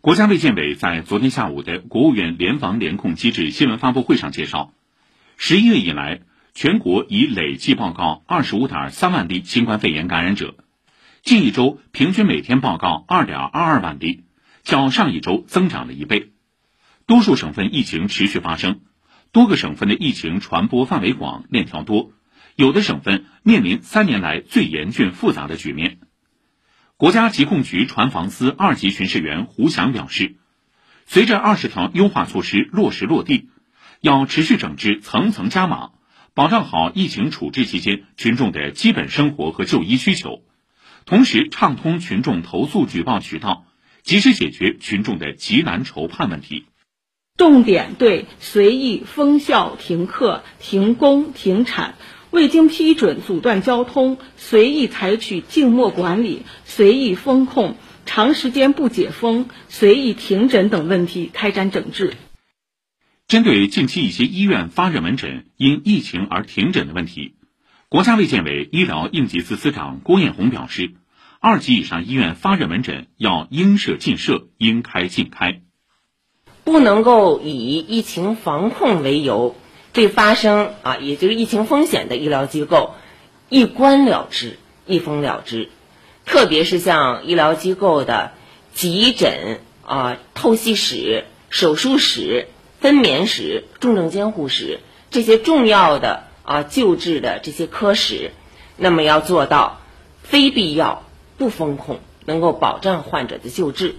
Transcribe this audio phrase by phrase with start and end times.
[0.00, 4.72] 国家卫健委在昨天下午的国务院联防联控机制新闻发布会上介绍，
[5.36, 6.20] 十一月以来，
[6.54, 10.54] 全国已累计报告二十五点三万例新冠肺炎感染者，
[11.24, 14.22] 近一周平均每天报告二点二二万例，
[14.62, 16.30] 较上一周增长了一倍。
[17.06, 18.82] 多数省份疫情持续发生，
[19.32, 22.12] 多个省份的疫情传播范围广、链条多，
[22.54, 25.98] 有的省份面临三年来最严峻复杂的局面。
[26.98, 30.34] 国家疾控局传防司二级巡视员胡翔表示，
[31.06, 33.50] 随着二十条优化措施落实落地，
[34.00, 35.90] 要持续整治层层加码，
[36.34, 40.42] 保障好疫情处置期间群众的基本生活和就医需求，
[41.06, 43.66] 同时畅通群众投诉举报渠道，
[44.02, 46.64] 及时解决群众的急难愁盼问题。
[47.36, 51.94] 重点对随意封校、停课、停工、停产。
[52.30, 62.14] 未经批准阻断交通、随意采取静默管理、随意封控、长时间不解封、随意停诊等问题开展整治。
[63.26, 67.34] 针对近期一些医院发热门诊因疫情而停诊的问题，
[67.88, 70.92] 国家卫健委医疗应急司司长郭艳红表示，
[71.40, 75.60] 二级以上医院发热门诊要应设尽设、应开尽开，
[76.64, 79.56] 不能够以疫情防控为由。
[79.92, 82.94] 对发生啊，也就是疫情风险的医疗机构，
[83.48, 85.70] 一关了之，一封了之。
[86.24, 88.32] 特别是像医疗机构的
[88.74, 92.48] 急诊啊、透析室、手术室、
[92.80, 98.32] 分娩室、重症监护室这些重要的啊救治的这些科室，
[98.76, 99.80] 那么要做到
[100.22, 101.02] 非必要
[101.38, 103.96] 不封控，能够保障患者的救治。